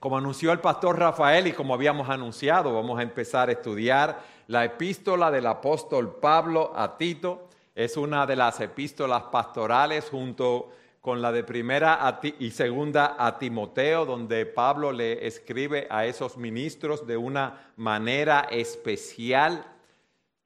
[0.00, 4.64] Como anunció el pastor Rafael y como habíamos anunciado, vamos a empezar a estudiar la
[4.64, 7.48] epístola del apóstol Pablo a Tito.
[7.74, 10.70] Es una de las epístolas pastorales junto
[11.00, 17.04] con la de primera y segunda a Timoteo, donde Pablo le escribe a esos ministros
[17.04, 19.64] de una manera especial.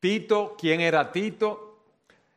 [0.00, 1.71] Tito, ¿quién era Tito?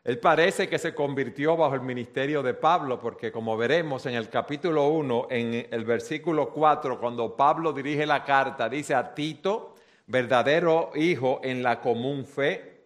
[0.06, 4.30] Él parece que se convirtió bajo el ministerio de Pablo, porque como veremos en el
[4.30, 9.73] capítulo 1, en el versículo 4, cuando Pablo dirige la carta, dice a Tito,
[10.05, 12.84] verdadero hijo en la común fe.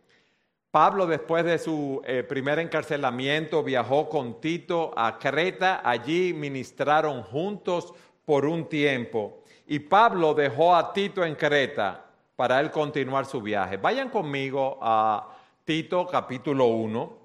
[0.72, 7.94] Pablo, después de su eh, primer encarcelamiento, viajó con Tito a Creta, allí ministraron juntos
[8.24, 9.44] por un tiempo.
[9.68, 12.06] Y Pablo dejó a Tito en Creta
[12.38, 13.76] para él continuar su viaje.
[13.76, 15.36] Vayan conmigo a
[15.70, 17.18] Tito capítulo 1,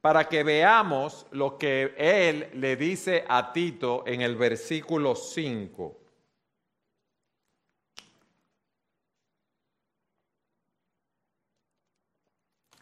[0.00, 5.94] para que veamos lo que él le dice a Tito en el versículo 5.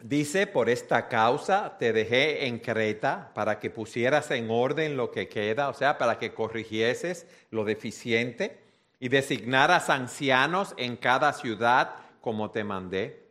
[0.01, 5.27] Dice, por esta causa te dejé en Creta para que pusieras en orden lo que
[5.27, 8.61] queda, o sea, para que corrigieses lo deficiente
[8.97, 13.28] y designaras ancianos en cada ciudad como te mandé.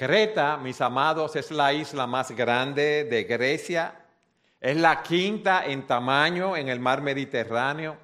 [0.00, 4.00] Creta, mis amados, es la isla más grande de Grecia.
[4.58, 7.98] Es la quinta en tamaño en el mar Mediterráneo.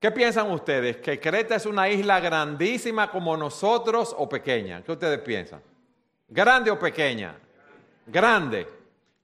[0.00, 0.96] ¿Qué piensan ustedes?
[0.96, 4.82] ¿Que Creta es una isla grandísima como nosotros o pequeña?
[4.82, 5.62] ¿Qué ustedes piensan?
[6.26, 7.36] ¿Grande o pequeña?
[8.06, 8.66] Grande.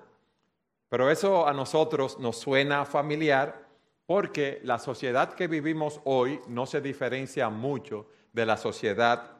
[0.88, 3.68] Pero eso a nosotros nos suena familiar
[4.06, 9.38] porque la sociedad que vivimos hoy no se diferencia mucho de la sociedad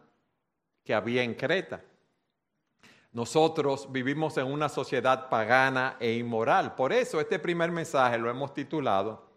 [0.84, 1.82] que había en Creta.
[3.12, 6.76] Nosotros vivimos en una sociedad pagana e inmoral.
[6.76, 9.28] Por eso este primer mensaje lo hemos titulado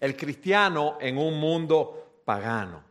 [0.00, 2.89] El cristiano en un mundo pagano.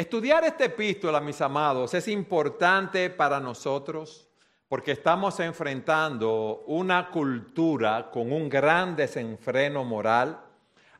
[0.00, 4.30] Estudiar esta epístola, mis amados, es importante para nosotros
[4.66, 10.40] porque estamos enfrentando una cultura con un gran desenfreno moral.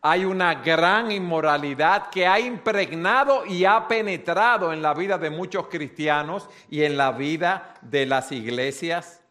[0.03, 5.69] Hay una gran inmoralidad que ha impregnado y ha penetrado en la vida de muchos
[5.69, 9.23] cristianos y en la vida de las iglesias.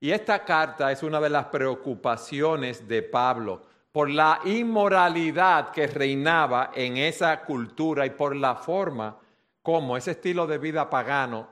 [0.00, 3.67] Y esta carta es una de las preocupaciones de Pablo
[3.98, 9.18] por la inmoralidad que reinaba en esa cultura y por la forma
[9.60, 11.48] como ese estilo de vida pagano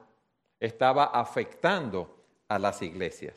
[0.61, 3.35] estaba afectando a las iglesias.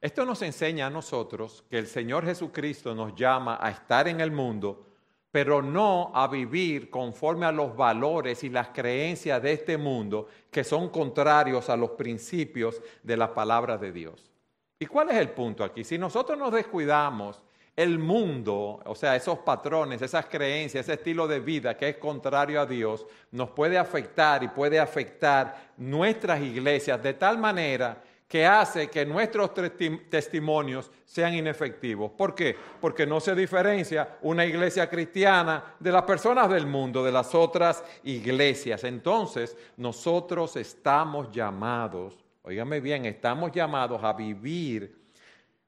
[0.00, 4.30] Esto nos enseña a nosotros que el Señor Jesucristo nos llama a estar en el
[4.30, 4.86] mundo,
[5.30, 10.64] pero no a vivir conforme a los valores y las creencias de este mundo que
[10.64, 14.32] son contrarios a los principios de la palabra de Dios.
[14.78, 15.84] ¿Y cuál es el punto aquí?
[15.84, 17.42] Si nosotros nos descuidamos
[17.76, 22.58] el mundo, o sea, esos patrones, esas creencias, ese estilo de vida que es contrario
[22.58, 28.88] a Dios, nos puede afectar y puede afectar nuestras iglesias de tal manera que hace
[28.88, 29.52] que nuestros
[30.10, 32.10] testimonios sean inefectivos.
[32.10, 32.56] ¿Por qué?
[32.80, 37.84] Porque no se diferencia una iglesia cristiana de las personas del mundo, de las otras
[38.02, 38.82] iglesias.
[38.84, 45.05] Entonces, nosotros estamos llamados, oígame bien, estamos llamados a vivir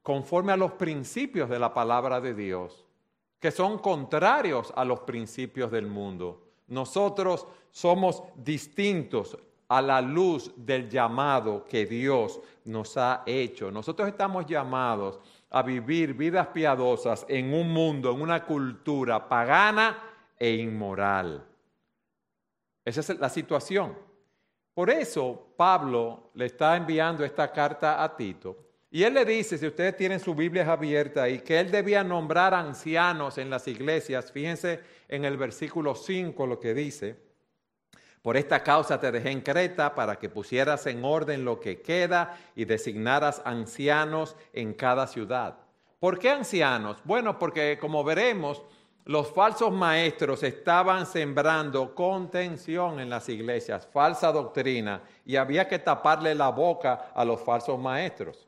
[0.08, 2.82] conforme a los principios de la palabra de Dios,
[3.38, 6.44] que son contrarios a los principios del mundo.
[6.68, 9.36] Nosotros somos distintos
[9.68, 13.70] a la luz del llamado que Dios nos ha hecho.
[13.70, 15.20] Nosotros estamos llamados
[15.50, 19.98] a vivir vidas piadosas en un mundo, en una cultura pagana
[20.38, 21.46] e inmoral.
[22.82, 23.94] Esa es la situación.
[24.72, 28.67] Por eso Pablo le está enviando esta carta a Tito.
[28.90, 32.54] Y él le dice, si ustedes tienen su Biblia abierta ahí, que él debía nombrar
[32.54, 34.32] ancianos en las iglesias.
[34.32, 37.16] Fíjense en el versículo 5 lo que dice.
[38.22, 42.38] Por esta causa te dejé en Creta para que pusieras en orden lo que queda
[42.56, 45.58] y designaras ancianos en cada ciudad.
[46.00, 46.98] ¿Por qué ancianos?
[47.04, 48.62] Bueno, porque como veremos,
[49.04, 56.34] los falsos maestros estaban sembrando contención en las iglesias, falsa doctrina, y había que taparle
[56.34, 58.47] la boca a los falsos maestros.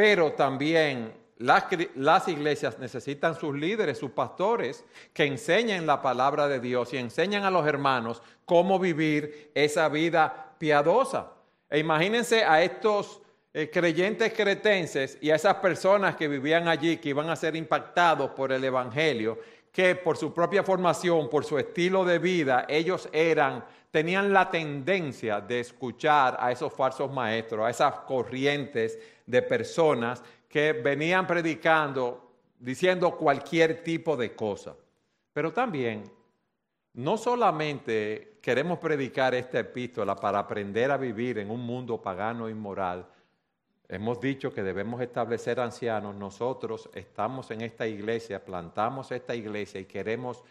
[0.00, 4.82] Pero también las, iglesias necesitan sus líderes, sus pastores,
[5.12, 10.54] que enseñen la palabra de Dios y enseñan a los hermanos cómo vivir esa vida
[10.56, 11.32] piadosa.
[11.68, 13.20] E imagínense a estos
[13.52, 18.30] eh, creyentes cretenses y a esas personas que vivían allí, que iban a ser impactados
[18.30, 19.38] por el Evangelio,
[19.70, 25.42] que por su propia formación, por su estilo de vida, ellos eran, tenían la tendencia
[25.42, 28.98] de escuchar a esos falsos maestros, a esas corrientes
[29.30, 34.74] de personas que venían predicando, diciendo cualquier tipo de cosa.
[35.32, 36.10] Pero también,
[36.94, 42.50] no solamente queremos predicar esta epístola para aprender a vivir en un mundo pagano e
[42.50, 43.06] inmoral,
[43.88, 49.84] hemos dicho que debemos establecer ancianos, nosotros estamos en esta iglesia, plantamos esta iglesia y
[49.84, 50.42] queremos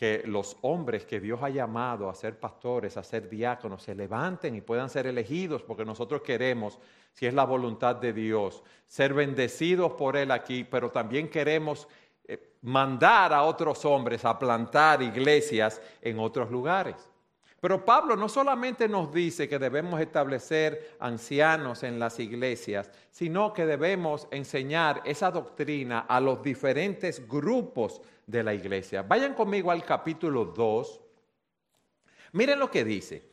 [0.00, 4.54] que los hombres que Dios ha llamado a ser pastores, a ser diáconos, se levanten
[4.56, 6.78] y puedan ser elegidos, porque nosotros queremos,
[7.12, 11.86] si es la voluntad de Dios, ser bendecidos por Él aquí, pero también queremos
[12.24, 17.09] eh, mandar a otros hombres a plantar iglesias en otros lugares.
[17.60, 23.66] Pero Pablo no solamente nos dice que debemos establecer ancianos en las iglesias, sino que
[23.66, 29.02] debemos enseñar esa doctrina a los diferentes grupos de la iglesia.
[29.02, 31.00] Vayan conmigo al capítulo 2.
[32.32, 33.30] Miren lo que dice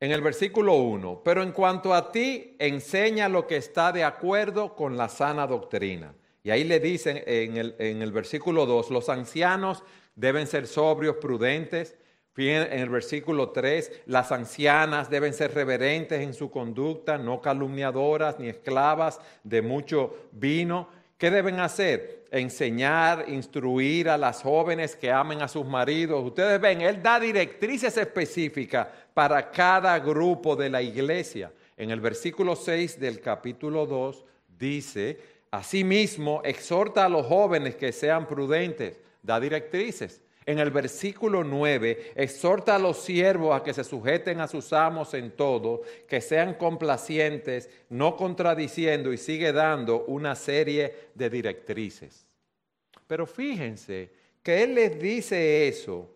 [0.00, 1.22] en el versículo 1.
[1.24, 6.14] Pero en cuanto a ti, enseña lo que está de acuerdo con la sana doctrina.
[6.42, 9.82] Y ahí le dicen en el, en el versículo 2, los ancianos
[10.14, 11.96] deben ser sobrios, prudentes.
[12.36, 18.48] En el versículo 3, las ancianas deben ser reverentes en su conducta, no calumniadoras ni
[18.48, 20.88] esclavas de mucho vino.
[21.16, 22.16] ¿Qué deben hacer?
[22.30, 26.24] enseñar, instruir a las jóvenes que amen a sus maridos.
[26.24, 31.52] Ustedes ven, Él da directrices específicas para cada grupo de la iglesia.
[31.76, 34.24] En el versículo 6 del capítulo 2
[34.58, 35.18] dice,
[35.50, 40.22] asimismo, exhorta a los jóvenes que sean prudentes, da directrices.
[40.46, 45.12] En el versículo 9, exhorta a los siervos a que se sujeten a sus amos
[45.14, 52.28] en todo, que sean complacientes, no contradiciendo y sigue dando una serie de directrices.
[53.08, 54.10] Pero fíjense
[54.40, 56.15] que Él les dice eso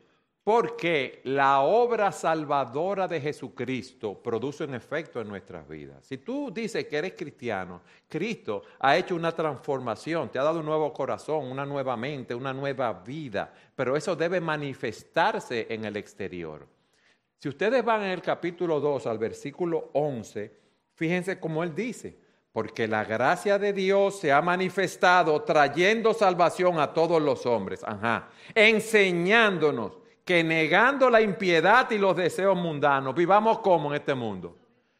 [0.52, 6.04] porque la obra salvadora de Jesucristo produce un efecto en nuestras vidas.
[6.04, 10.66] Si tú dices que eres cristiano, Cristo ha hecho una transformación, te ha dado un
[10.66, 16.66] nuevo corazón, una nueva mente, una nueva vida, pero eso debe manifestarse en el exterior.
[17.38, 20.52] Si ustedes van en el capítulo 2 al versículo 11,
[20.96, 22.18] fíjense cómo él dice,
[22.50, 28.30] porque la gracia de Dios se ha manifestado trayendo salvación a todos los hombres, ajá,
[28.52, 34.56] enseñándonos que negando la impiedad y los deseos mundanos, vivamos como en este mundo,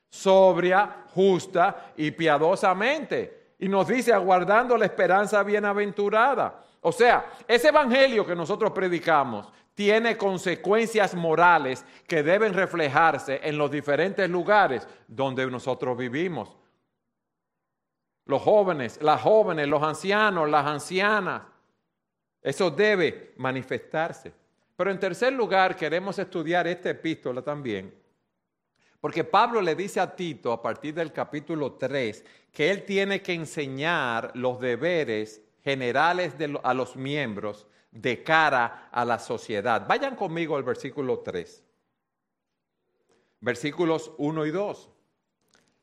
[0.09, 3.55] sobria, justa y piadosamente.
[3.59, 6.65] Y nos dice, aguardando la esperanza bienaventurada.
[6.81, 13.71] O sea, ese evangelio que nosotros predicamos tiene consecuencias morales que deben reflejarse en los
[13.71, 16.57] diferentes lugares donde nosotros vivimos.
[18.27, 21.43] Los jóvenes, las jóvenes, los ancianos, las ancianas.
[22.43, 24.33] Eso debe manifestarse.
[24.81, 27.95] Pero en tercer lugar, queremos estudiar esta epístola también,
[28.99, 33.35] porque Pablo le dice a Tito a partir del capítulo 3 que él tiene que
[33.35, 36.33] enseñar los deberes generales
[36.63, 39.87] a los miembros de cara a la sociedad.
[39.87, 41.63] Vayan conmigo al versículo 3.
[43.41, 44.91] Versículos 1 y 2.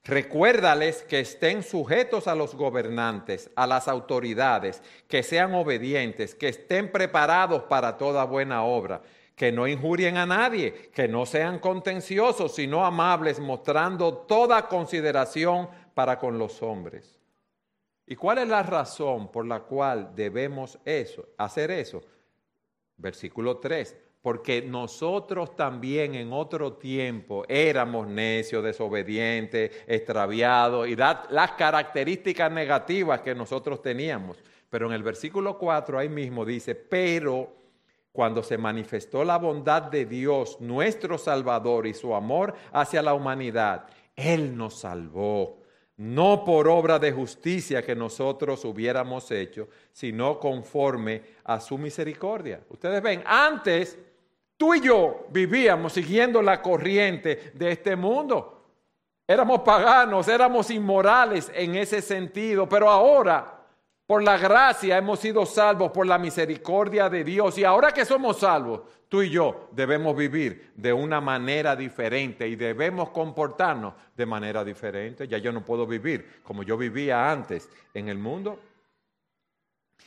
[0.08, 6.94] Recuérdales que estén sujetos a los gobernantes, a las autoridades, que sean obedientes, que estén
[6.94, 9.02] preparados para toda buena obra,
[9.36, 16.18] que no injurien a nadie, que no sean contenciosos, sino amables, mostrando toda consideración para
[16.18, 17.20] con los hombres.
[18.06, 22.02] ¿Y cuál es la razón por la cual debemos eso, hacer eso?
[22.96, 32.52] Versículo 3 porque nosotros también en otro tiempo éramos necios, desobedientes, extraviados y las características
[32.52, 34.36] negativas que nosotros teníamos.
[34.70, 37.56] Pero en el versículo 4 ahí mismo dice, pero
[38.12, 43.88] cuando se manifestó la bondad de Dios, nuestro Salvador y su amor hacia la humanidad,
[44.14, 45.62] Él nos salvó
[45.96, 52.60] no por obra de justicia que nosotros hubiéramos hecho, sino conforme a su misericordia.
[52.70, 53.98] Ustedes ven, antes
[54.58, 58.58] Tú y yo vivíamos siguiendo la corriente de este mundo.
[59.28, 63.66] Éramos paganos, éramos inmorales en ese sentido, pero ahora,
[64.08, 67.58] por la gracia, hemos sido salvos por la misericordia de Dios.
[67.60, 72.56] Y ahora que somos salvos, tú y yo debemos vivir de una manera diferente y
[72.56, 75.28] debemos comportarnos de manera diferente.
[75.28, 78.60] Ya yo no puedo vivir como yo vivía antes en el mundo.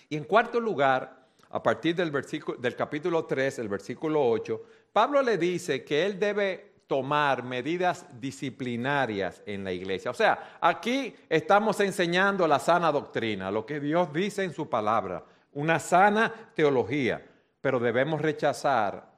[0.09, 1.20] Y en cuarto lugar,
[1.51, 6.19] a partir del, versículo, del capítulo 3, el versículo 8, Pablo le dice que él
[6.19, 10.11] debe tomar medidas disciplinarias en la iglesia.
[10.11, 15.25] O sea, aquí estamos enseñando la sana doctrina, lo que Dios dice en su palabra,
[15.53, 17.25] una sana teología,
[17.61, 19.10] pero debemos rechazar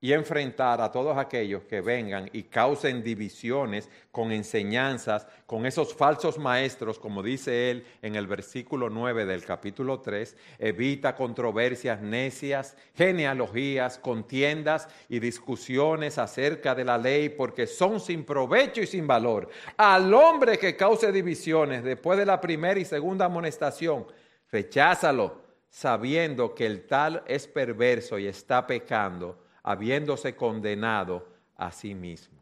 [0.00, 6.38] y enfrentar a todos aquellos que vengan y causen divisiones con enseñanzas, con esos falsos
[6.38, 13.98] maestros, como dice él en el versículo 9 del capítulo 3, evita controversias necias, genealogías,
[13.98, 19.48] contiendas y discusiones acerca de la ley, porque son sin provecho y sin valor.
[19.76, 24.06] Al hombre que cause divisiones después de la primera y segunda amonestación,
[24.52, 32.38] recházalo, sabiendo que el tal es perverso y está pecando habiéndose condenado a sí mismo.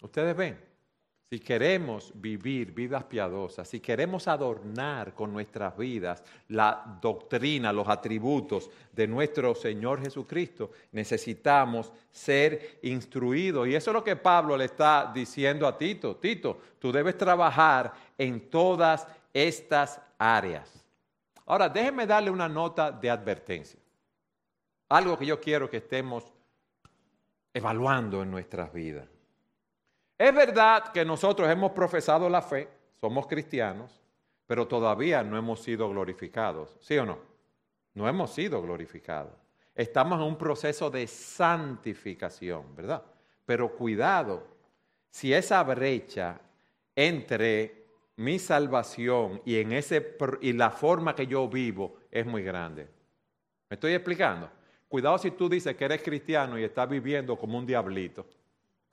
[0.00, 0.66] Ustedes ven,
[1.28, 8.70] si queremos vivir vidas piadosas, si queremos adornar con nuestras vidas la doctrina, los atributos
[8.92, 13.66] de nuestro Señor Jesucristo, necesitamos ser instruidos.
[13.66, 16.14] Y eso es lo que Pablo le está diciendo a Tito.
[16.14, 20.84] Tito, tú debes trabajar en todas estas áreas.
[21.44, 23.80] Ahora, déjenme darle una nota de advertencia.
[24.88, 26.24] Algo que yo quiero que estemos
[27.52, 29.08] evaluando en nuestras vidas.
[30.18, 32.68] Es verdad que nosotros hemos profesado la fe,
[33.00, 34.00] somos cristianos,
[34.46, 37.18] pero todavía no hemos sido glorificados, ¿sí o no?
[37.94, 39.34] No hemos sido glorificados.
[39.74, 43.02] Estamos en un proceso de santificación, ¿verdad?
[43.44, 44.46] Pero cuidado,
[45.10, 46.40] si esa brecha
[46.94, 52.88] entre mi salvación y, en ese, y la forma que yo vivo es muy grande.
[53.68, 54.50] ¿Me estoy explicando?
[54.88, 58.26] Cuidado si tú dices que eres cristiano y estás viviendo como un diablito.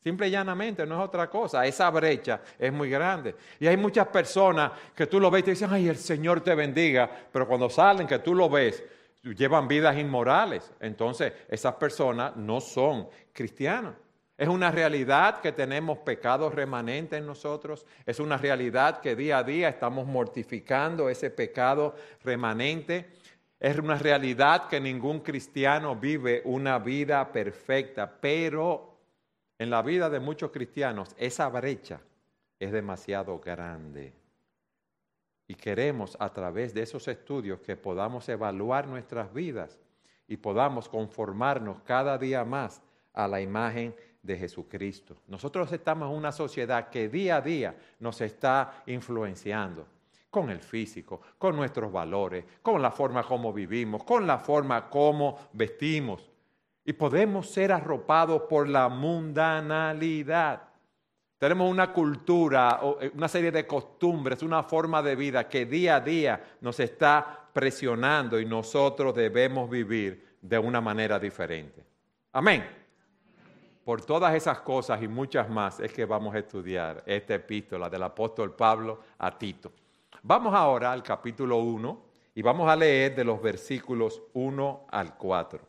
[0.03, 1.65] Simple y llanamente, no es otra cosa.
[1.65, 3.35] Esa brecha es muy grande.
[3.59, 6.53] Y hay muchas personas que tú lo ves y te dicen, ay, el Señor te
[6.55, 7.09] bendiga.
[7.31, 8.83] Pero cuando salen, que tú lo ves,
[9.23, 10.69] llevan vidas inmorales.
[10.81, 13.93] Entonces, esas personas no son cristianas.
[14.37, 17.85] Es una realidad que tenemos pecados remanentes en nosotros.
[18.05, 23.09] Es una realidad que día a día estamos mortificando ese pecado remanente.
[23.63, 28.97] Es una realidad que ningún cristiano vive una vida perfecta, pero
[29.57, 32.01] en la vida de muchos cristianos esa brecha
[32.59, 34.11] es demasiado grande.
[35.47, 39.79] Y queremos a través de esos estudios que podamos evaluar nuestras vidas
[40.27, 42.81] y podamos conformarnos cada día más
[43.13, 45.15] a la imagen de Jesucristo.
[45.25, 49.87] Nosotros estamos en una sociedad que día a día nos está influenciando
[50.33, 55.37] con el físico, con nuestros valores, con la forma como vivimos, con la forma como
[55.53, 56.27] vestimos.
[56.83, 60.63] Y podemos ser arropados por la mundanalidad.
[61.37, 65.99] Tenemos una cultura, eh, una serie de costumbres, una forma de vida que día a
[65.99, 71.85] día nos está presionando y nosotros debemos vivir de una manera diferente.
[72.31, 72.65] Amén.
[73.85, 78.01] Por todas esas cosas y muchas más es que vamos a estudiar esta epístola del
[78.01, 79.71] apóstol Pablo a Tito.
[80.25, 82.01] Vamos ahora al capítulo 1
[82.35, 85.59] y vamos a leer de los versículos 1 al 4.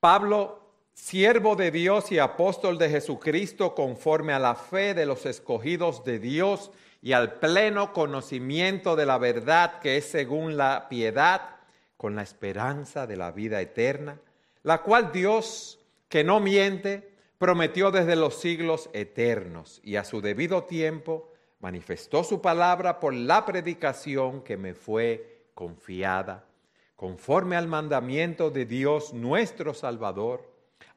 [0.00, 6.02] Pablo, siervo de Dios y apóstol de Jesucristo, conforme a la fe de los escogidos
[6.02, 6.70] de Dios
[7.02, 11.56] y al pleno conocimiento de la verdad que es según la piedad,
[11.98, 14.18] con la esperanza de la vida eterna,
[14.62, 20.64] la cual Dios, que no miente, prometió desde los siglos eternos y a su debido
[20.64, 26.44] tiempo manifestó su palabra por la predicación que me fue confiada,
[26.94, 30.48] conforme al mandamiento de Dios nuestro Salvador,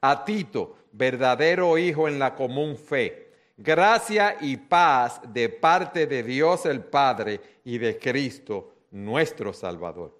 [0.01, 6.65] a Tito, verdadero hijo en la común fe, gracia y paz de parte de Dios
[6.65, 10.17] el Padre y de Cristo nuestro Salvador.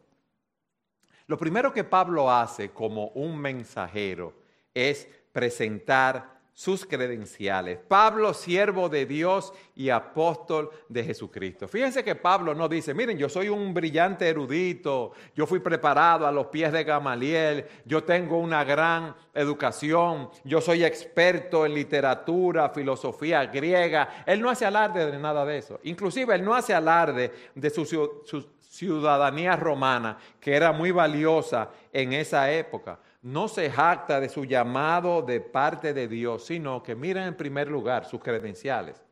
[1.27, 4.33] Lo primero que Pablo hace como un mensajero
[4.73, 7.79] es presentar sus credenciales.
[7.87, 11.67] Pablo, siervo de Dios y apóstol de Jesucristo.
[11.67, 16.31] Fíjense que Pablo no dice, miren, yo soy un brillante erudito, yo fui preparado a
[16.31, 23.45] los pies de Gamaliel, yo tengo una gran educación, yo soy experto en literatura, filosofía
[23.45, 24.23] griega.
[24.25, 25.79] Él no hace alarde de nada de eso.
[25.83, 32.13] Inclusive él no hace alarde de su, su ciudadanía romana, que era muy valiosa en
[32.13, 37.25] esa época no se jacta de su llamado de parte de Dios, sino que mira
[37.25, 39.03] en primer lugar sus credenciales.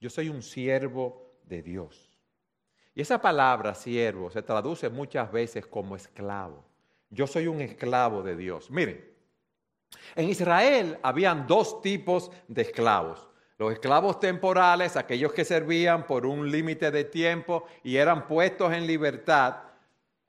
[0.00, 2.08] Yo soy un siervo de Dios.
[2.94, 6.64] Y esa palabra siervo se traduce muchas veces como esclavo.
[7.10, 8.70] Yo soy un esclavo de Dios.
[8.70, 9.04] Miren,
[10.16, 13.28] en Israel habían dos tipos de esclavos.
[13.58, 18.86] Los esclavos temporales, aquellos que servían por un límite de tiempo y eran puestos en
[18.86, 19.67] libertad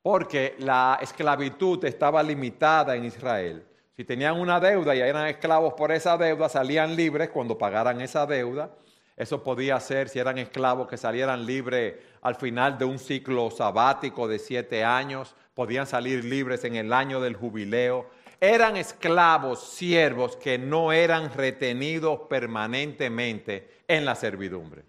[0.02, 3.66] porque la esclavitud estaba limitada en Israel.
[3.96, 8.26] Si tenían una deuda y eran esclavos por esa deuda, salían libres cuando pagaran esa
[8.26, 8.72] deuda.
[9.18, 14.30] Eso podía ser, si eran esclavos, que salieran libres al final de un ciclo sabático
[14.30, 18.10] de siete años, podían salir libres en el año del jubileo.
[18.40, 24.86] Eran esclavos, siervos, que no eran retenidos permanentemente en la servidumbre.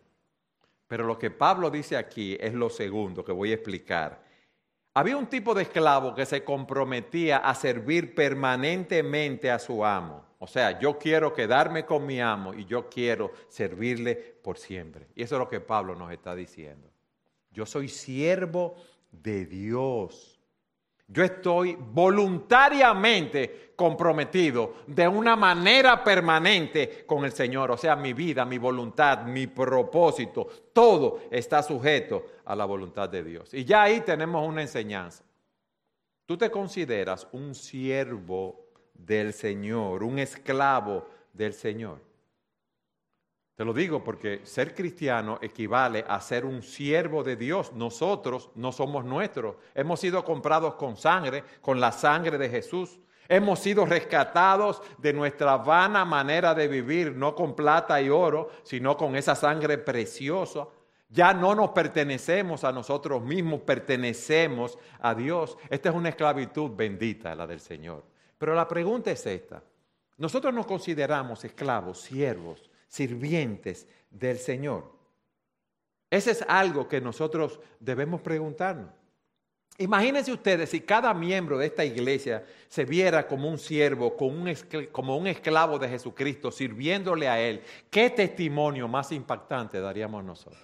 [0.86, 4.29] Pero lo que Pablo dice aquí es lo segundo que voy a explicar
[4.94, 10.24] había un tipo de esclavo que se comprometía a servir permanentemente a su amo.
[10.38, 15.06] O sea, yo quiero quedarme con mi amo y yo quiero servirle por siempre.
[15.14, 16.90] Y eso es lo que Pablo nos está diciendo.
[17.50, 18.76] Yo soy siervo
[19.12, 20.39] de Dios.
[21.12, 27.72] Yo estoy voluntariamente comprometido de una manera permanente con el Señor.
[27.72, 33.24] O sea, mi vida, mi voluntad, mi propósito, todo está sujeto a la voluntad de
[33.24, 33.52] Dios.
[33.54, 35.24] Y ya ahí tenemos una enseñanza.
[36.26, 42.09] Tú te consideras un siervo del Señor, un esclavo del Señor.
[43.60, 47.74] Te lo digo porque ser cristiano equivale a ser un siervo de Dios.
[47.74, 49.56] Nosotros no somos nuestros.
[49.74, 52.98] Hemos sido comprados con sangre, con la sangre de Jesús.
[53.28, 58.96] Hemos sido rescatados de nuestra vana manera de vivir, no con plata y oro, sino
[58.96, 60.66] con esa sangre preciosa.
[61.10, 65.58] Ya no nos pertenecemos a nosotros mismos, pertenecemos a Dios.
[65.68, 68.04] Esta es una esclavitud bendita, la del Señor.
[68.38, 69.62] Pero la pregunta es esta.
[70.16, 74.92] Nosotros nos consideramos esclavos, siervos sirvientes del Señor.
[76.10, 78.90] Ese es algo que nosotros debemos preguntarnos.
[79.78, 85.26] Imagínense ustedes si cada miembro de esta iglesia se viera como un siervo, como un,
[85.26, 87.62] esclavo de Jesucristo, sirviéndole a Él.
[87.88, 90.60] ¿Qué testimonio más impactante daríamos nosotros?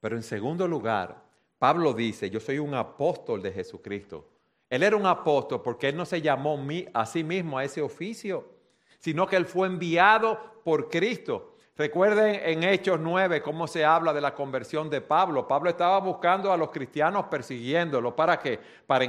[0.00, 1.20] Pero en segundo lugar,
[1.58, 4.26] Pablo dice, yo soy un apóstol de Jesucristo.
[4.70, 6.58] Él era un apóstol porque Él no se llamó
[6.94, 8.57] a sí mismo a ese oficio
[8.98, 11.54] sino que Él fue enviado por Cristo.
[11.78, 15.46] Recuerden en Hechos 9 cómo se habla de la conversión de Pablo.
[15.46, 18.16] Pablo estaba buscando a los cristianos persiguiéndolo.
[18.16, 18.58] ¿Para qué?
[18.84, 19.04] Para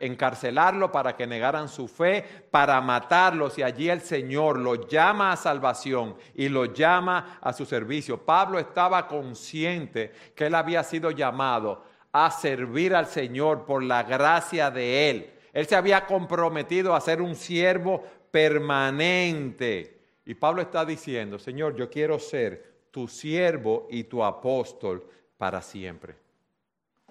[0.00, 3.58] encarcelarlo, para que negaran su fe, para matarlos.
[3.58, 8.24] Y allí el Señor lo llama a salvación y lo llama a su servicio.
[8.24, 14.70] Pablo estaba consciente que él había sido llamado a servir al Señor por la gracia
[14.70, 15.30] de Él.
[15.52, 18.02] Él se había comprometido a ser un siervo
[18.34, 19.96] permanente.
[20.26, 26.16] Y Pablo está diciendo, Señor, yo quiero ser tu siervo y tu apóstol para siempre.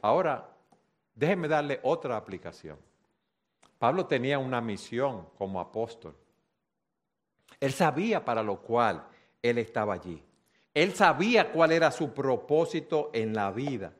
[0.02, 0.54] Ahora,
[1.16, 2.78] déjenme darle otra aplicación.
[3.80, 6.14] Pablo tenía una misión como apóstol.
[7.58, 9.08] Él sabía para lo cual
[9.42, 10.22] él estaba allí.
[10.74, 13.94] Él sabía cuál era su propósito en la vida.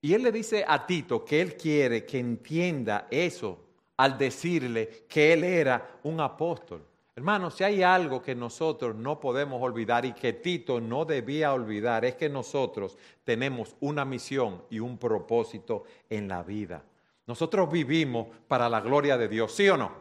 [0.00, 3.65] Y él le dice a Tito que él quiere que entienda eso
[3.96, 6.84] al decirle que él era un apóstol.
[7.14, 12.04] Hermanos, si hay algo que nosotros no podemos olvidar y que Tito no debía olvidar,
[12.04, 16.84] es que nosotros tenemos una misión y un propósito en la vida.
[17.26, 19.92] Nosotros vivimos para la gloria de Dios, ¿sí o no?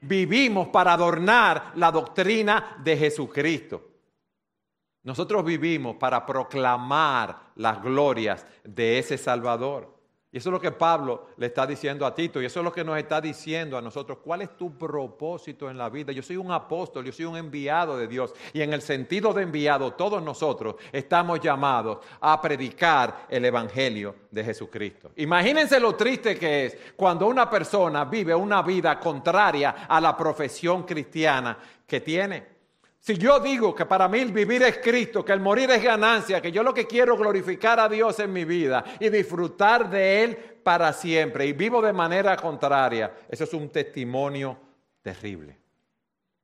[0.00, 3.90] Vivimos para adornar la doctrina de Jesucristo.
[5.02, 9.95] Nosotros vivimos para proclamar las glorias de ese Salvador.
[10.32, 12.72] Y eso es lo que Pablo le está diciendo a Tito y eso es lo
[12.72, 14.18] que nos está diciendo a nosotros.
[14.22, 16.12] ¿Cuál es tu propósito en la vida?
[16.12, 19.44] Yo soy un apóstol, yo soy un enviado de Dios y en el sentido de
[19.44, 25.12] enviado todos nosotros estamos llamados a predicar el Evangelio de Jesucristo.
[25.16, 30.82] Imagínense lo triste que es cuando una persona vive una vida contraria a la profesión
[30.82, 32.55] cristiana que tiene.
[33.06, 36.42] Si yo digo que para mí el vivir es Cristo, que el morir es ganancia,
[36.42, 40.24] que yo lo que quiero es glorificar a Dios en mi vida y disfrutar de
[40.24, 44.58] Él para siempre y vivo de manera contraria, eso es un testimonio
[45.02, 45.56] terrible.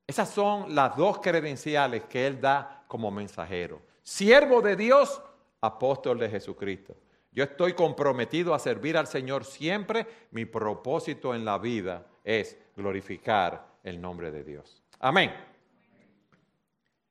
[0.06, 3.82] Esas son las dos credenciales que Él da como mensajero.
[4.00, 5.20] Siervo de Dios,
[5.60, 6.94] apóstol de Jesucristo.
[7.32, 10.06] Yo estoy comprometido a servir al Señor siempre.
[10.30, 14.80] Mi propósito en la vida es glorificar el nombre de Dios.
[15.00, 15.50] Amén.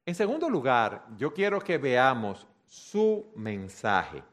[0.06, 4.24] En segundo lugar, yo quiero que veamos su mensaje.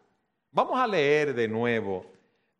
[0.51, 2.07] Vamos a leer de nuevo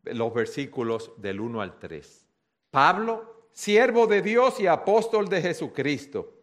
[0.03, 2.27] los versículos del 1 al 3.
[2.69, 6.33] Pablo, siervo de Dios y apóstol de Jesucristo,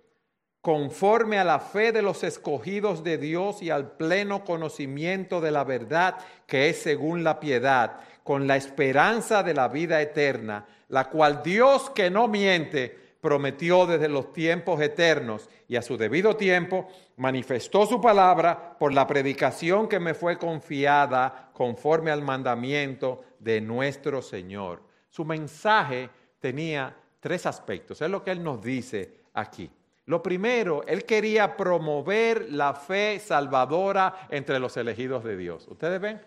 [0.60, 5.62] conforme a la fe de los escogidos de Dios y al pleno conocimiento de la
[5.62, 11.42] verdad que es según la piedad, con la esperanza de la vida eterna, la cual
[11.44, 16.86] Dios que no miente, prometió desde los tiempos eternos y a su debido tiempo
[17.16, 24.22] manifestó su palabra por la predicación que me fue confiada conforme al mandamiento de nuestro
[24.22, 24.80] Señor.
[25.08, 26.08] Su mensaje
[26.38, 29.68] tenía tres aspectos, es lo que él nos dice aquí.
[30.04, 35.66] Lo primero, él quería promover la fe salvadora entre los elegidos de Dios.
[35.66, 36.22] ¿Ustedes ven?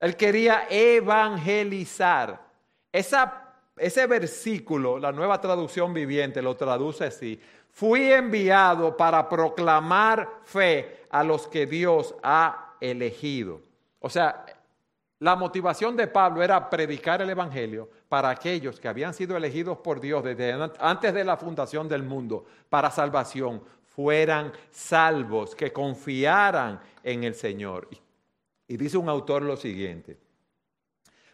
[0.00, 2.40] Él quería evangelizar.
[2.90, 3.51] Esa
[3.82, 7.40] ese versículo, la nueva traducción viviente lo traduce así.
[7.72, 13.60] Fui enviado para proclamar fe a los que Dios ha elegido.
[13.98, 14.46] O sea,
[15.18, 20.00] la motivación de Pablo era predicar el Evangelio para aquellos que habían sido elegidos por
[20.00, 27.24] Dios desde antes de la fundación del mundo para salvación, fueran salvos, que confiaran en
[27.24, 27.88] el Señor.
[28.68, 30.18] Y dice un autor lo siguiente,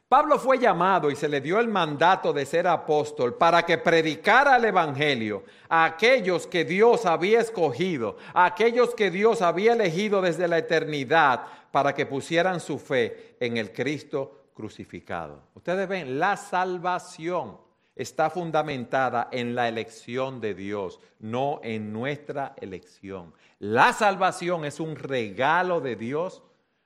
[0.09, 4.57] Pablo fue llamado y se le dio el mandato de ser apóstol para que predicara
[4.57, 10.49] el Evangelio a aquellos que Dios había escogido, a aquellos que Dios había elegido desde
[10.49, 15.43] la eternidad para que pusieran su fe en el Cristo crucificado.
[15.55, 17.59] Ustedes ven, la salvación
[17.95, 23.35] está fundamentada en la elección de Dios, no en nuestra elección.
[23.59, 26.43] La salvación es un regalo de Dios,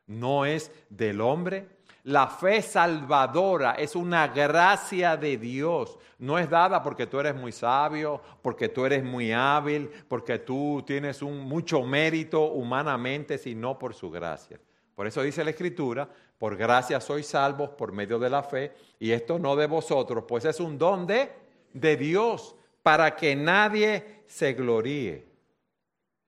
[0.09, 1.69] no es del hombre
[2.05, 5.99] la fe salvadora es una gracia de Dios.
[6.19, 10.83] No es dada porque tú eres muy sabio, porque tú eres muy hábil, porque tú
[10.85, 14.59] tienes mucho mérito humanamente, sino por su gracia.
[14.97, 19.13] Por eso dice la Escritura, por gracia sois salvos por medio de la fe, y
[19.13, 21.31] esto no de vosotros, pues es un don de,
[21.73, 25.25] de Dios, para que nadie se gloríe.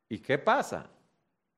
[0.09, 0.89] ¿Y qué pasa?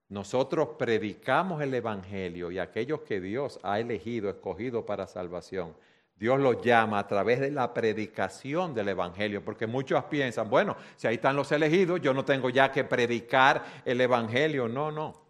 [0.09, 5.75] Nosotros predicamos el Evangelio y aquellos que Dios ha elegido, escogido para salvación,
[6.15, 11.07] Dios los llama a través de la predicación del Evangelio, porque muchos piensan, bueno, si
[11.07, 14.67] ahí están los elegidos, yo no tengo ya que predicar el Evangelio.
[14.69, 15.27] No, no.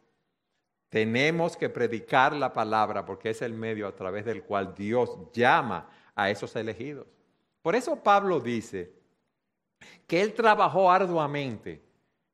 [0.88, 5.88] Tenemos que predicar la palabra porque es el medio a través del cual Dios llama
[6.14, 7.06] a esos elegidos.
[7.62, 8.92] Por eso Pablo dice
[10.06, 11.82] que él trabajó arduamente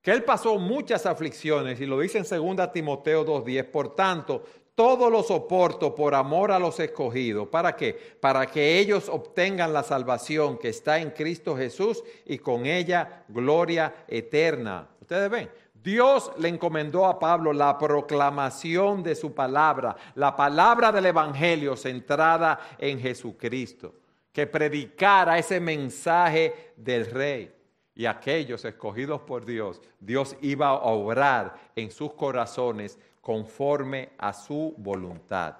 [0.03, 2.25] que él pasó muchas aflicciones, y lo dice en
[2.57, 4.43] 2 Timoteo 2.10, por tanto,
[4.75, 7.47] todo lo soporto por amor a los escogidos.
[7.49, 7.97] ¿Para qué?
[8.21, 13.95] Para que ellos obtengan la salvación que está en Cristo Jesús y con ella gloria
[14.09, 14.89] eterna.
[15.01, 21.07] Ustedes ven, Dios le encomendó a Pablo la proclamación de su palabra, la palabra del
[21.07, 23.95] Evangelio centrada en Jesucristo,
[24.33, 27.62] que predicara ese mensaje del Rey
[27.95, 34.75] y aquellos escogidos por Dios, Dios iba a obrar en sus corazones conforme a su
[34.79, 35.57] voluntad.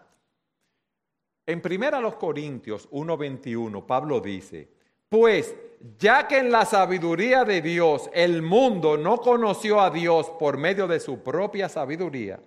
[1.47, 4.69] En 1 Corintios 1:21, Pablo dice,
[5.09, 5.55] pues
[5.99, 10.87] ya que en la sabiduría de Dios el mundo no conoció a Dios por medio
[10.87, 12.41] de su propia sabiduría,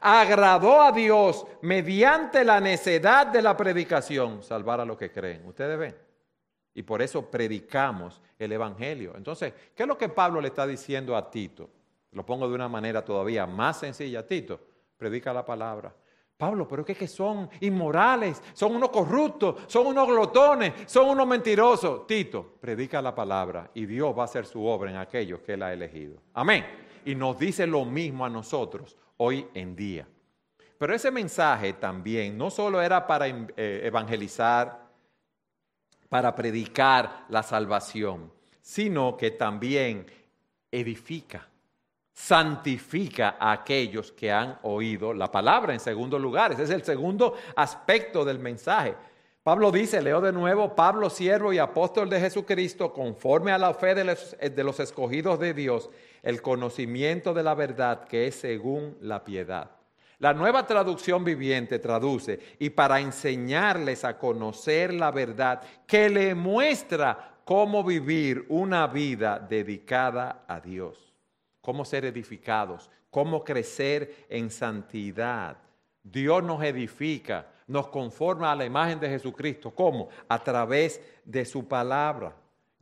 [0.00, 5.46] agradó a Dios mediante la necedad de la predicación salvar a los que creen.
[5.46, 5.96] ¿Ustedes ven?
[6.74, 9.14] Y por eso predicamos el Evangelio.
[9.16, 11.70] Entonces, ¿qué es lo que Pablo le está diciendo a Tito?
[12.12, 14.26] Lo pongo de una manera todavía más sencilla.
[14.26, 14.60] Tito,
[14.96, 15.94] predica la palabra.
[16.36, 22.06] Pablo, pero es que son inmorales, son unos corruptos, son unos glotones, son unos mentirosos.
[22.08, 25.62] Tito, predica la palabra y Dios va a hacer su obra en aquellos que Él
[25.62, 26.20] ha elegido.
[26.32, 26.64] Amén.
[27.04, 30.08] Y nos dice lo mismo a nosotros hoy en día.
[30.76, 34.83] Pero ese mensaje también no solo era para eh, evangelizar,
[36.08, 40.06] para predicar la salvación, sino que también
[40.70, 41.48] edifica,
[42.12, 46.52] santifica a aquellos que han oído la palabra en segundo lugar.
[46.52, 48.94] Ese es el segundo aspecto del mensaje.
[49.42, 53.94] Pablo dice, leo de nuevo, Pablo, siervo y apóstol de Jesucristo, conforme a la fe
[53.94, 55.90] de los, de los escogidos de Dios,
[56.22, 59.70] el conocimiento de la verdad que es según la piedad.
[60.18, 67.38] La nueva traducción viviente traduce, y para enseñarles a conocer la verdad que le muestra
[67.44, 71.12] cómo vivir una vida dedicada a Dios,
[71.60, 75.56] cómo ser edificados, cómo crecer en santidad.
[76.02, 79.70] Dios nos edifica, nos conforma a la imagen de Jesucristo.
[79.74, 80.08] ¿Cómo?
[80.28, 82.34] A través de su palabra.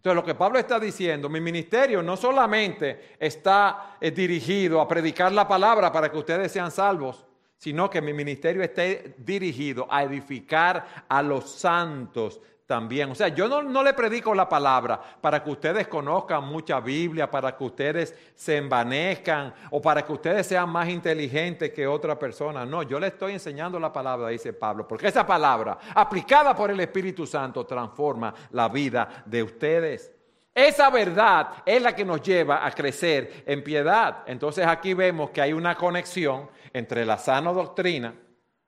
[0.03, 5.31] Entonces lo que Pablo está diciendo, mi ministerio no solamente está eh, dirigido a predicar
[5.31, 7.25] la palabra para que ustedes sean salvos,
[7.57, 12.41] sino que mi ministerio esté dirigido a edificar a los santos
[12.73, 13.11] también.
[13.11, 17.55] O sea, yo no, le predico la palabra para que ustedes conozcan mucha Biblia, para
[17.55, 22.65] que ustedes se envanezcan o para que ustedes sean más inteligentes que otra persona.
[22.65, 26.81] No, yo le estoy enseñando la palabra, dice Pablo, porque esa palabra, aplicada por el
[26.81, 30.11] Espíritu Santo, transforma la vida de ustedes.
[30.55, 34.23] Esa verdad es la que nos lleva a crecer en piedad.
[34.25, 38.15] Entonces aquí vemos que hay una conexión entre la sana doctrina,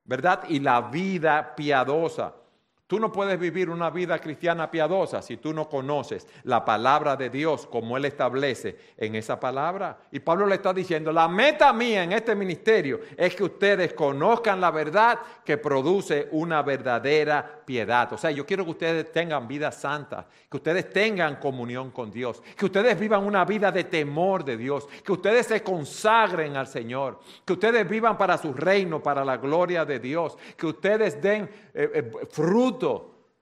[0.05, 0.45] ¿verdad?
[0.51, 2.44] Y la vida piadosa.
[2.87, 7.31] Tú no puedes vivir una vida cristiana piadosa si tú no conoces la palabra de
[7.31, 10.01] Dios como Él establece en esa palabra.
[10.13, 14.61] Y Pablo le está diciendo, la meta mía en este ministerio es que ustedes conozcan
[14.61, 18.13] la verdad que produce una verdadera piedad.
[18.13, 22.43] O sea, yo quiero que ustedes tengan vida santa, que ustedes tengan comunión con Dios,
[22.55, 27.21] que ustedes vivan una vida de temor de Dios, que ustedes se consagren al Señor,
[27.47, 31.91] que ustedes vivan para su reino, para la gloria de Dios, que ustedes den eh,
[31.95, 32.74] eh, fruto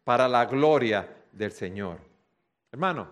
[0.05, 1.99] para la gloria del Señor.
[2.71, 3.09] Hermano,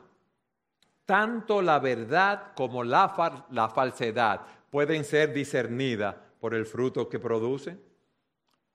[1.04, 7.76] tanto la verdad como la, la falsedad pueden ser discernidas por el fruto que produce.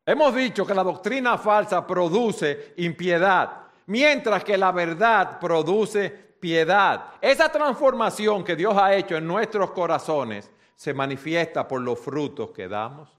[0.06, 7.14] Hemos dicho que la doctrina falsa produce impiedad, mientras que la verdad produce piedad.
[7.22, 12.68] Esa transformación que Dios ha hecho en nuestros corazones se manifiesta por los frutos que
[12.68, 13.10] damos.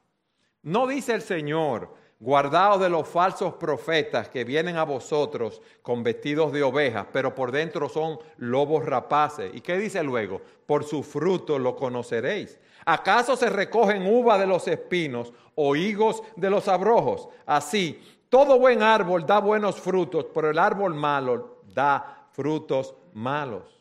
[0.62, 6.52] No dice el Señor, guardaos de los falsos profetas que vienen a vosotros con vestidos
[6.52, 9.54] de ovejas, pero por dentro son lobos rapaces.
[9.54, 10.40] ¿Y qué dice luego?
[10.64, 12.58] Por su fruto lo conoceréis.
[12.84, 17.28] ¿Acaso se recogen uva de los espinos o higos de los abrojos?
[17.44, 23.80] Así, todo buen árbol da buenos frutos, pero el árbol malo da frutos malos.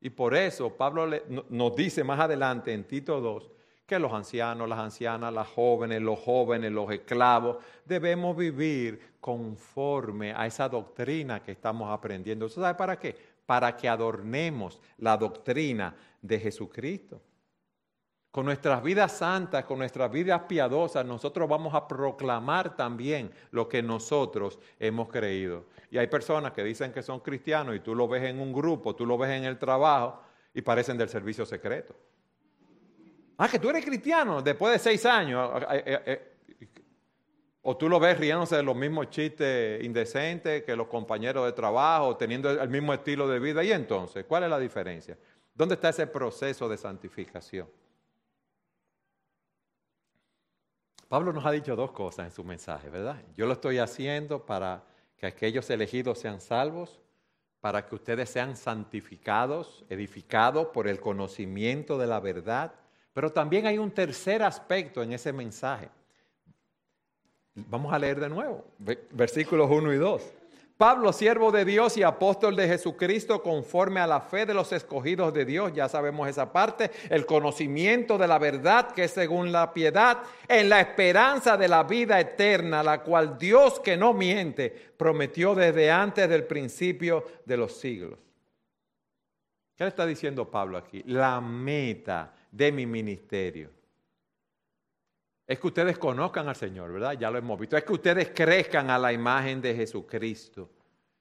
[0.00, 1.08] Y por eso Pablo
[1.48, 3.50] nos dice más adelante en Tito 2,
[3.88, 10.46] que los ancianos, las ancianas, las jóvenes, los jóvenes, los esclavos, debemos vivir conforme a
[10.46, 12.50] esa doctrina que estamos aprendiendo.
[12.50, 13.16] ¿Sabe para qué?
[13.46, 17.22] Para que adornemos la doctrina de Jesucristo.
[18.30, 23.82] Con nuestras vidas santas, con nuestras vidas piadosas, nosotros vamos a proclamar también lo que
[23.82, 25.64] nosotros hemos creído.
[25.90, 28.94] Y hay personas que dicen que son cristianos y tú lo ves en un grupo,
[28.94, 30.20] tú lo ves en el trabajo
[30.52, 31.96] y parecen del servicio secreto.
[33.40, 35.62] Ah, que tú eres cristiano después de seis años.
[35.70, 36.34] Eh, eh, eh,
[37.62, 42.16] o tú lo ves riéndose de los mismos chistes indecentes que los compañeros de trabajo,
[42.16, 43.62] teniendo el mismo estilo de vida.
[43.62, 45.16] ¿Y entonces cuál es la diferencia?
[45.54, 47.68] ¿Dónde está ese proceso de santificación?
[51.08, 53.22] Pablo nos ha dicho dos cosas en su mensaje, ¿verdad?
[53.36, 54.82] Yo lo estoy haciendo para
[55.16, 57.00] que aquellos elegidos sean salvos,
[57.60, 62.74] para que ustedes sean santificados, edificados por el conocimiento de la verdad
[63.18, 65.88] pero también hay un tercer aspecto en ese mensaje.
[67.52, 68.64] Vamos a leer de nuevo,
[69.10, 70.22] versículos 1 y 2.
[70.76, 75.34] Pablo, siervo de Dios y apóstol de Jesucristo, conforme a la fe de los escogidos
[75.34, 79.72] de Dios, ya sabemos esa parte, el conocimiento de la verdad que es según la
[79.72, 85.56] piedad, en la esperanza de la vida eterna, la cual Dios que no miente prometió
[85.56, 88.16] desde antes del principio de los siglos.
[89.74, 91.02] ¿Qué le está diciendo Pablo aquí?
[91.04, 93.70] La meta de mi ministerio.
[95.46, 97.12] Es que ustedes conozcan al Señor, ¿verdad?
[97.12, 97.76] Ya lo hemos visto.
[97.76, 100.70] Es que ustedes crezcan a la imagen de Jesucristo.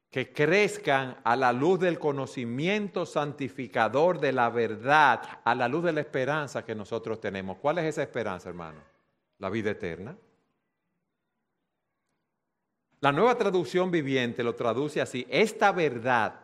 [0.09, 5.93] Que crezcan a la luz del conocimiento santificador de la verdad, a la luz de
[5.93, 7.57] la esperanza que nosotros tenemos.
[7.57, 8.81] ¿Cuál es esa esperanza, hermano?
[9.39, 10.17] La vida eterna.
[12.99, 15.25] La nueva traducción viviente lo traduce así.
[15.29, 16.39] Esta verdad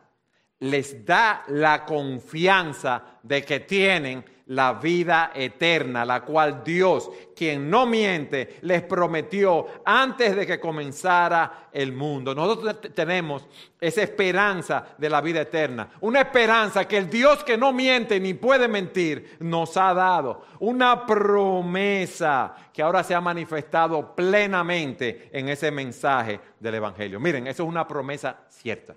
[0.60, 7.86] les da la confianza de que tienen la vida eterna, la cual Dios, quien no
[7.86, 12.36] miente, les prometió antes de que comenzara el mundo.
[12.36, 13.48] Nosotros tenemos
[13.80, 18.34] esa esperanza de la vida eterna, una esperanza que el Dios que no miente ni
[18.34, 25.72] puede mentir nos ha dado, una promesa que ahora se ha manifestado plenamente en ese
[25.72, 27.20] mensaje del Evangelio.
[27.20, 28.96] Miren, eso es una promesa cierta.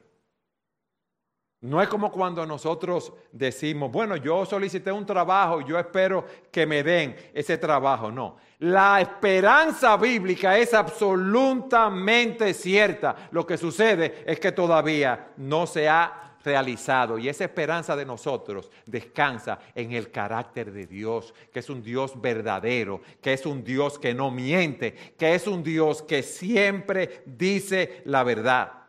[1.67, 6.85] No es como cuando nosotros decimos, bueno, yo solicité un trabajo, yo espero que me
[6.85, 8.09] den ese trabajo.
[8.13, 13.17] No, la esperanza bíblica es absolutamente cierta.
[13.33, 18.71] Lo que sucede es que todavía no se ha realizado y esa esperanza de nosotros
[18.87, 23.99] descansa en el carácter de Dios, que es un Dios verdadero, que es un Dios
[23.99, 28.86] que no miente, que es un Dios que siempre dice la verdad.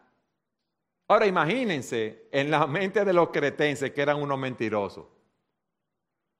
[1.08, 5.06] Ahora imagínense en la mente de los cretenses que eran unos mentirosos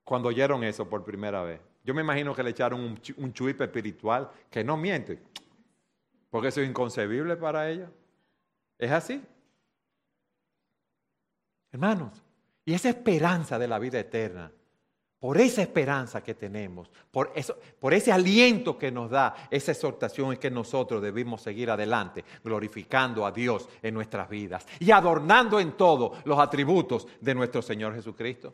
[0.04, 1.62] cuando oyeron eso por primera vez.
[1.84, 5.22] Yo me imagino que le echaron un, un chuipe espiritual que no miente,
[6.30, 7.90] porque eso es inconcebible para ellos.
[8.78, 9.24] Es así.
[11.72, 12.22] Hermanos,
[12.66, 14.52] y esa esperanza de la vida eterna
[15.20, 20.34] por esa esperanza que tenemos, por, eso, por ese aliento que nos da esa exhortación
[20.34, 25.72] es que nosotros debemos seguir adelante, glorificando a Dios en nuestras vidas y adornando en
[25.74, 28.54] todo los atributos de nuestro Señor Jesucristo.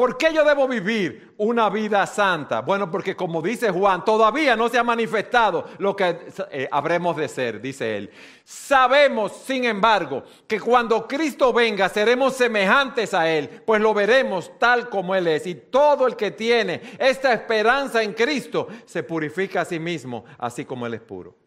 [0.00, 2.62] ¿Por qué yo debo vivir una vida santa?
[2.62, 6.16] Bueno, porque como dice Juan, todavía no se ha manifestado lo que
[6.50, 8.10] eh, habremos de ser, dice él.
[8.42, 14.88] Sabemos, sin embargo, que cuando Cristo venga seremos semejantes a Él, pues lo veremos tal
[14.88, 15.46] como Él es.
[15.46, 20.64] Y todo el que tiene esta esperanza en Cristo se purifica a sí mismo, así
[20.64, 21.39] como Él es puro.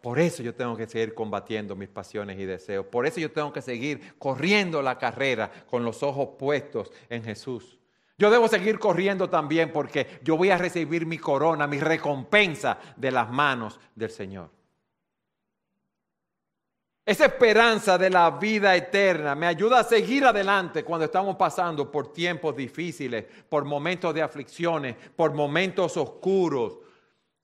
[0.00, 2.86] Por eso yo tengo que seguir combatiendo mis pasiones y deseos.
[2.86, 7.78] Por eso yo tengo que seguir corriendo la carrera con los ojos puestos en Jesús.
[8.16, 13.10] Yo debo seguir corriendo también porque yo voy a recibir mi corona, mi recompensa de
[13.10, 14.50] las manos del Señor.
[17.04, 22.12] Esa esperanza de la vida eterna me ayuda a seguir adelante cuando estamos pasando por
[22.12, 26.78] tiempos difíciles, por momentos de aflicciones, por momentos oscuros,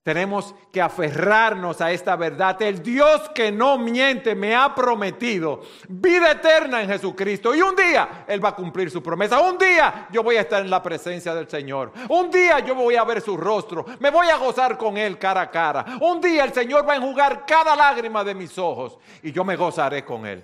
[0.07, 2.61] tenemos que aferrarnos a esta verdad.
[2.61, 7.53] El Dios que no miente me ha prometido vida eterna en Jesucristo.
[7.53, 9.41] Y un día Él va a cumplir su promesa.
[9.41, 11.91] Un día yo voy a estar en la presencia del Señor.
[12.07, 13.85] Un día yo voy a ver su rostro.
[13.99, 15.85] Me voy a gozar con Él cara a cara.
[15.99, 19.57] Un día el Señor va a enjugar cada lágrima de mis ojos y yo me
[19.57, 20.41] gozaré con Él.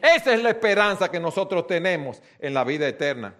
[0.00, 3.34] Esa es la esperanza que nosotros tenemos en la vida eterna.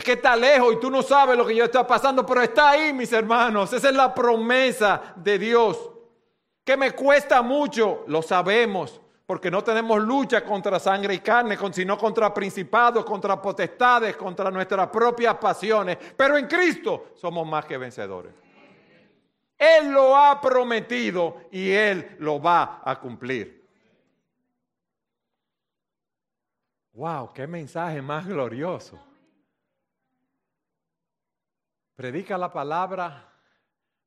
[0.00, 2.70] Es que está lejos y tú no sabes lo que yo estoy pasando, pero está
[2.70, 3.70] ahí, mis hermanos.
[3.70, 5.90] Esa es la promesa de Dios.
[6.64, 11.98] Que me cuesta mucho, lo sabemos, porque no tenemos lucha contra sangre y carne, sino
[11.98, 15.98] contra principados, contra potestades, contra nuestras propias pasiones.
[16.16, 18.32] Pero en Cristo somos más que vencedores.
[19.58, 23.68] Él lo ha prometido y Él lo va a cumplir.
[26.94, 27.34] ¡Wow!
[27.34, 29.09] ¡Qué mensaje más glorioso!
[32.00, 33.28] Predica la palabra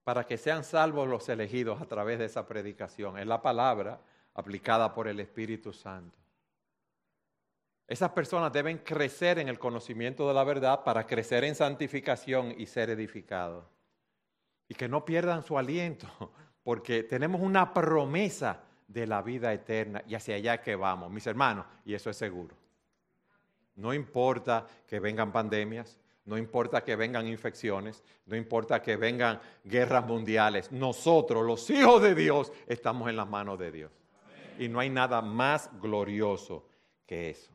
[0.03, 3.19] para que sean salvos los elegidos a través de esa predicación.
[3.19, 4.01] Es la palabra
[4.33, 6.17] aplicada por el Espíritu Santo.
[7.87, 12.65] Esas personas deben crecer en el conocimiento de la verdad para crecer en santificación y
[12.65, 13.63] ser edificados.
[14.67, 16.07] Y que no pierdan su aliento,
[16.63, 21.67] porque tenemos una promesa de la vida eterna y hacia allá que vamos, mis hermanos,
[21.85, 22.55] y eso es seguro.
[23.75, 30.05] No importa que vengan pandemias, no importa que vengan infecciones, no importa que vengan guerras
[30.05, 33.91] mundiales, nosotros, los hijos de Dios, estamos en las manos de Dios.
[34.57, 36.65] Y no hay nada más glorioso
[37.05, 37.51] que eso.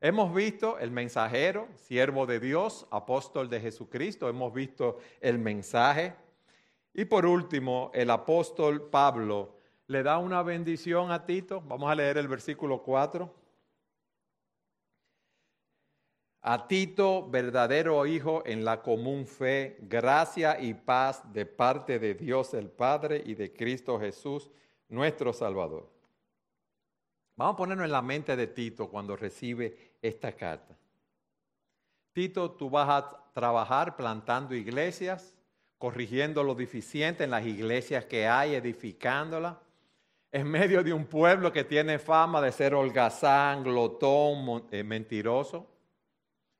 [0.00, 6.14] Hemos visto el mensajero, siervo de Dios, apóstol de Jesucristo, hemos visto el mensaje.
[6.92, 11.60] Y por último, el apóstol Pablo le da una bendición a Tito.
[11.60, 13.41] Vamos a leer el versículo 4.
[16.44, 22.52] A Tito, verdadero hijo en la común fe, gracia y paz de parte de Dios
[22.54, 24.50] el Padre y de Cristo Jesús,
[24.88, 25.88] nuestro Salvador.
[27.36, 30.76] Vamos a ponernos en la mente de Tito cuando recibe esta carta.
[32.12, 35.32] Tito, tú vas a trabajar plantando iglesias,
[35.78, 39.56] corrigiendo lo deficiente en las iglesias que hay, edificándolas,
[40.32, 45.71] en medio de un pueblo que tiene fama de ser holgazán, glotón, eh, mentiroso.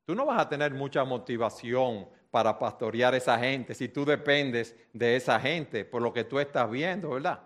[0.04, 4.74] Tú no vas a tener mucha motivación para pastorear a esa gente si tú dependes
[4.92, 7.40] de esa gente por lo que tú estás viendo, ¿verdad?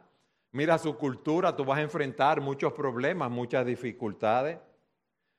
[0.53, 4.59] Mira su cultura, tú vas a enfrentar muchos problemas, muchas dificultades.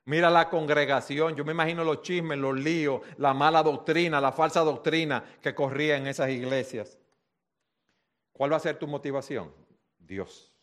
[0.06, 4.62] Mira la congregación, yo me imagino los chismes, los líos, la mala doctrina, la falsa
[4.62, 7.00] doctrina que corría en esas iglesias.
[8.32, 9.52] ¿Cuál va a ser tu motivación?
[9.98, 10.54] Dios.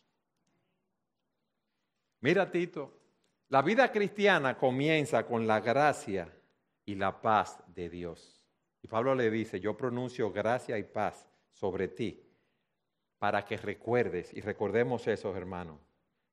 [2.21, 2.93] Mira, Tito,
[3.49, 6.31] la vida cristiana comienza con la gracia
[6.85, 8.41] y la paz de Dios.
[8.81, 12.21] Y Pablo le dice, yo pronuncio gracia y paz sobre ti
[13.17, 15.79] para que recuerdes, y recordemos eso, hermanos,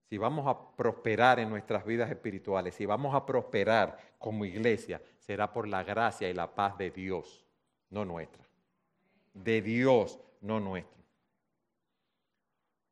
[0.08, 5.50] si vamos a prosperar en nuestras vidas espirituales, si vamos a prosperar como iglesia, será
[5.50, 7.46] por la gracia y la paz de Dios,
[7.88, 8.46] no nuestra.
[9.32, 11.02] De Dios, no nuestra.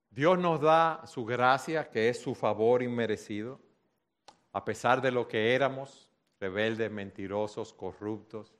[0.08, 3.60] Dios nos da su gracia, que es su favor inmerecido,
[4.52, 6.09] a pesar de lo que éramos,
[6.40, 8.54] rebeldes, mentirosos, corruptos.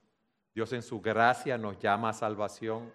[0.55, 2.93] Dios en su gracia nos llama a salvación,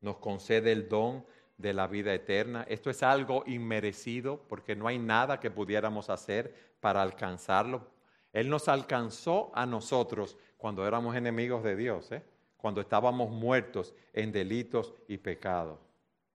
[0.00, 1.24] nos concede el don
[1.56, 2.66] de la vida eterna.
[2.68, 7.86] Esto es algo inmerecido porque no hay nada que pudiéramos hacer para alcanzarlo.
[8.32, 12.22] Él nos alcanzó a nosotros cuando éramos enemigos de Dios, ¿eh?
[12.56, 15.78] cuando estábamos muertos en delitos y pecados.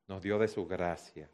[0.07, 1.29] Nos dio de su gracia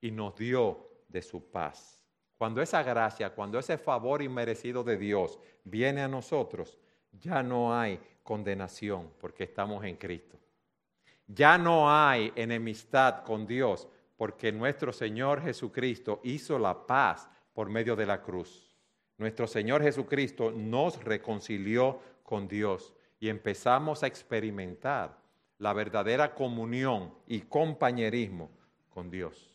[0.00, 2.01] y nos dio de su paz.
[2.42, 6.76] Cuando esa gracia, cuando ese favor inmerecido de Dios viene a nosotros,
[7.12, 10.40] ya no hay condenación porque estamos en Cristo.
[11.28, 13.86] Ya no hay enemistad con Dios
[14.16, 18.76] porque nuestro Señor Jesucristo hizo la paz por medio de la cruz.
[19.18, 25.16] Nuestro Señor Jesucristo nos reconcilió con Dios y empezamos a experimentar
[25.58, 28.50] la verdadera comunión y compañerismo
[28.90, 29.51] con Dios.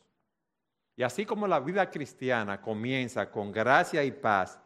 [0.97, 4.59] Y así como la vida cristiana comienza con gracia y paz,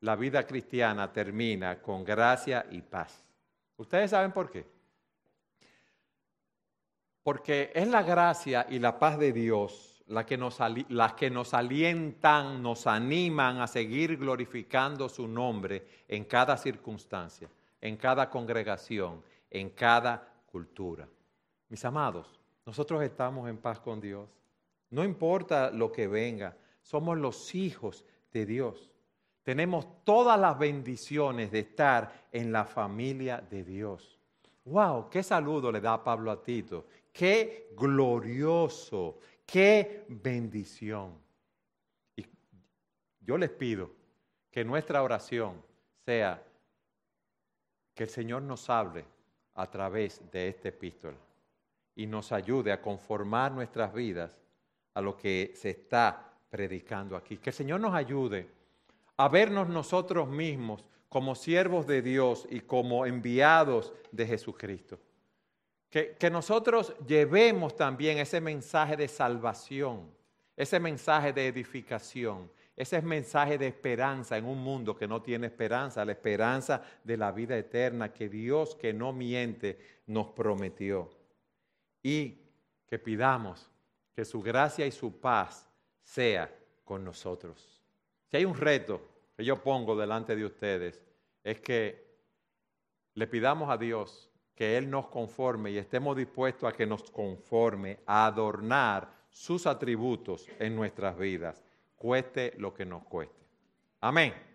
[0.00, 3.24] la vida cristiana termina con gracia y paz.
[3.78, 4.66] ¿Ustedes saben por qué?
[7.22, 13.60] Porque es la gracia y la paz de Dios las que, nos, alientan, nos animan
[13.60, 21.06] a seguir glorificando su nombre en cada circunstancia, en cada congregación, en cada cultura.
[21.68, 24.28] Mis amados, nosotros estamos en paz con Dios.
[24.90, 28.92] No importa lo que venga, somos los hijos de Dios.
[29.42, 34.18] Tenemos todas las bendiciones de estar en la familia de Dios.
[34.64, 35.08] ¡Wow!
[35.08, 36.86] ¡Qué saludo le da Pablo a Tito!
[37.12, 41.18] Qué glorioso, qué bendición.
[42.14, 42.26] Y
[43.20, 43.90] yo les pido
[44.50, 45.62] que nuestra oración
[46.04, 46.42] sea
[47.94, 49.04] que el Señor nos hable
[49.54, 51.18] a través de esta epístola
[51.96, 54.30] y nos ayude a conformar nuestras vidas
[54.98, 57.36] a lo que se está predicando aquí.
[57.36, 58.48] Que el Señor nos ayude
[59.16, 64.98] a vernos nosotros mismos como siervos de Dios y como enviados de Jesucristo.
[65.88, 70.10] Que, nosotros llevemos también ese mensaje de salvación,
[70.56, 76.04] ese mensaje de edificación, ese mensaje de esperanza en un mundo que no tiene esperanza,
[76.04, 79.78] la esperanza de la vida eterna que Dios que no miente
[80.08, 81.08] nos prometió.
[82.02, 82.40] Y
[82.88, 83.70] que pidamos
[84.18, 85.64] que su gracia y su paz
[86.02, 86.52] sea
[86.84, 87.80] con nosotros.
[88.28, 89.00] Si hay un reto
[89.36, 91.00] que yo pongo delante de ustedes,
[91.44, 92.04] es que
[93.14, 98.00] le pidamos a Dios que Él nos conforme y estemos dispuestos a que nos conforme,
[98.06, 101.62] a adornar sus atributos en nuestras vidas,
[101.94, 103.46] cueste lo que nos cueste.
[104.00, 104.47] Amén.